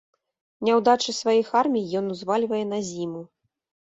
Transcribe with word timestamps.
Няўдачы 0.67 1.11
сваіх 1.15 1.51
армій 1.61 1.83
ён 1.99 2.05
узвальвае 2.15 2.61
на 2.73 2.79
зіму. 2.89 3.21